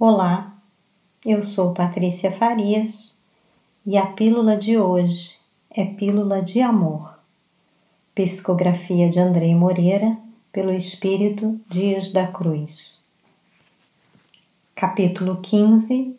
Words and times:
Olá, 0.00 0.56
eu 1.26 1.42
sou 1.42 1.74
Patrícia 1.74 2.30
Farias 2.30 3.16
e 3.84 3.98
a 3.98 4.06
pílula 4.06 4.56
de 4.56 4.78
hoje 4.78 5.36
é 5.68 5.84
Pílula 5.84 6.40
de 6.40 6.60
Amor. 6.60 7.18
Psicografia 8.14 9.10
de 9.10 9.18
Andrei 9.18 9.56
Moreira, 9.56 10.16
pelo 10.52 10.72
Espírito 10.72 11.60
Dias 11.68 12.12
da 12.12 12.28
Cruz. 12.28 13.02
Capítulo 14.72 15.40
15 15.42 16.16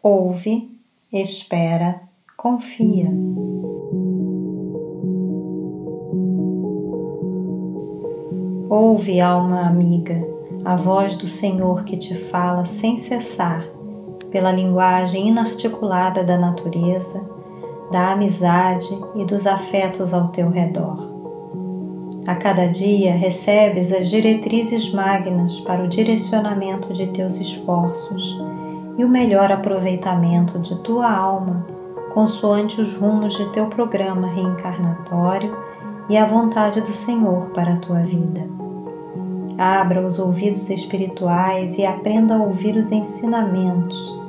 Ouve, 0.00 0.70
espera, 1.12 2.00
confia. 2.36 3.10
Ouve, 8.70 9.20
alma 9.20 9.62
amiga 9.66 10.24
a 10.64 10.76
voz 10.76 11.16
do 11.16 11.26
Senhor 11.26 11.82
que 11.82 11.96
te 11.96 12.14
fala 12.14 12.64
sem 12.64 12.96
cessar, 12.98 13.66
pela 14.30 14.52
linguagem 14.52 15.26
inarticulada 15.26 16.22
da 16.22 16.38
natureza, 16.38 17.28
da 17.90 18.12
amizade 18.12 18.96
e 19.16 19.24
dos 19.24 19.44
afetos 19.44 20.14
ao 20.14 20.28
teu 20.28 20.50
redor. 20.50 21.10
A 22.28 22.36
cada 22.36 22.68
dia 22.68 23.12
recebes 23.12 23.92
as 23.92 24.08
diretrizes 24.08 24.92
magnas 24.92 25.58
para 25.58 25.82
o 25.82 25.88
direcionamento 25.88 26.92
de 26.92 27.08
teus 27.08 27.40
esforços 27.40 28.40
e 28.96 29.04
o 29.04 29.08
melhor 29.08 29.50
aproveitamento 29.50 30.60
de 30.60 30.76
tua 30.84 31.10
alma, 31.10 31.66
consoante 32.14 32.80
os 32.80 32.94
rumos 32.94 33.36
de 33.36 33.46
teu 33.46 33.66
programa 33.66 34.28
reencarnatório 34.28 35.58
e 36.10 36.16
a 36.16 36.26
vontade 36.26 36.80
do 36.80 36.92
Senhor 36.92 37.50
para 37.50 37.74
a 37.74 37.76
tua 37.76 38.00
vida. 38.00 38.44
Abra 39.56 40.04
os 40.04 40.18
ouvidos 40.18 40.68
espirituais 40.68 41.78
e 41.78 41.86
aprenda 41.86 42.34
a 42.34 42.42
ouvir 42.42 42.74
os 42.74 42.90
ensinamentos 42.90 44.20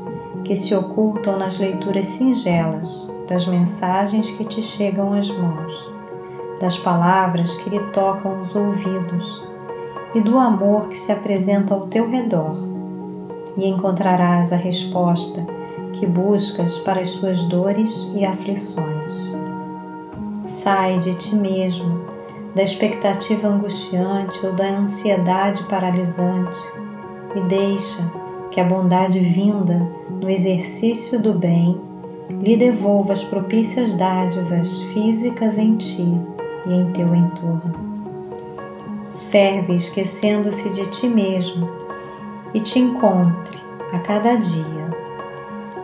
que 0.43 0.55
se 0.55 0.75
ocultam 0.75 1.39
nas 1.39 1.57
leituras 1.57 2.05
singelas 2.05 3.09
das 3.27 3.47
mensagens 3.47 4.29
que 4.29 4.45
te 4.45 4.61
chegam 4.61 5.13
às 5.13 5.27
mãos, 5.31 5.91
das 6.59 6.77
palavras 6.77 7.55
que 7.55 7.71
lhe 7.71 7.79
tocam 7.91 8.43
os 8.43 8.55
ouvidos 8.55 9.43
e 10.13 10.21
do 10.21 10.37
amor 10.37 10.87
que 10.87 10.97
se 10.97 11.11
apresenta 11.11 11.73
ao 11.73 11.87
teu 11.87 12.07
redor, 12.07 12.57
e 13.57 13.67
encontrarás 13.67 14.53
a 14.53 14.55
resposta 14.55 15.47
que 15.93 16.05
buscas 16.05 16.77
para 16.77 17.01
as 17.01 17.09
suas 17.09 17.41
dores 17.43 18.07
e 18.13 18.23
aflições. 18.23 19.30
Sai 20.51 20.99
de 20.99 21.15
ti 21.15 21.33
mesmo 21.33 22.01
da 22.53 22.61
expectativa 22.61 23.47
angustiante 23.47 24.45
ou 24.45 24.51
da 24.51 24.67
ansiedade 24.67 25.63
paralisante 25.69 26.59
e 27.33 27.39
deixa 27.47 28.11
que 28.51 28.59
a 28.59 28.65
bondade 28.65 29.17
vinda 29.17 29.89
no 30.09 30.29
exercício 30.29 31.21
do 31.21 31.33
bem 31.33 31.79
lhe 32.29 32.57
devolva 32.57 33.13
as 33.13 33.23
propícias 33.23 33.93
dádivas 33.93 34.77
físicas 34.93 35.57
em 35.57 35.77
ti 35.77 36.19
e 36.65 36.73
em 36.73 36.91
teu 36.91 37.15
entorno. 37.15 37.73
Serve 39.09 39.73
esquecendo-se 39.73 40.69
de 40.71 40.85
ti 40.87 41.07
mesmo 41.07 41.69
e 42.53 42.59
te 42.59 42.77
encontre 42.77 43.57
a 43.93 43.99
cada 43.99 44.35
dia, 44.35 44.89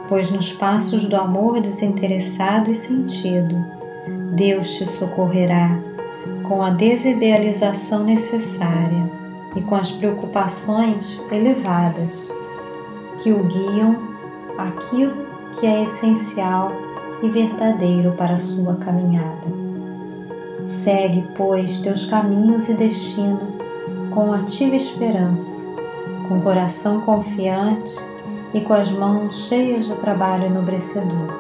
pois 0.10 0.30
nos 0.30 0.52
passos 0.52 1.06
do 1.06 1.16
amor 1.16 1.62
desinteressado 1.62 2.70
e 2.70 2.76
sentido, 2.76 3.77
Deus 4.38 4.78
te 4.78 4.86
socorrerá 4.86 5.80
com 6.48 6.62
a 6.62 6.70
desidealização 6.70 8.04
necessária 8.04 9.12
e 9.56 9.62
com 9.64 9.74
as 9.74 9.92
preocupações 9.92 11.26
elevadas 11.32 12.32
que 13.18 13.32
o 13.32 13.44
guiam 13.46 13.98
aquilo 14.56 15.26
que 15.54 15.66
é 15.66 15.82
essencial 15.82 16.72
e 17.24 17.30
verdadeiro 17.30 18.12
para 18.12 18.36
a 18.36 18.40
sua 18.40 18.76
caminhada. 18.76 19.48
Segue, 20.64 21.28
pois, 21.36 21.82
teus 21.82 22.06
caminhos 22.06 22.70
e 22.70 22.76
destino 22.76 23.40
com 24.14 24.32
ativa 24.34 24.76
esperança, 24.76 25.66
com 26.30 26.42
coração 26.42 27.02
confiante 27.02 27.95
e 28.54 28.61
com 28.61 28.76
as 28.76 28.92
mãos 28.92 29.48
cheias 29.48 29.88
de 29.88 29.95
trabalho 29.95 30.45
enobrecedor, 30.45 31.34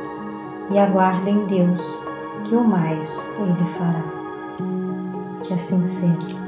e 0.71 0.79
aguarda 0.79 1.29
em 1.29 1.45
Deus 1.45 2.07
que 2.47 2.55
o 2.55 2.63
mais 2.63 3.27
Ele 3.39 3.65
fará. 3.65 4.03
Que 5.43 5.53
assim 5.53 5.85
seja. 5.85 6.46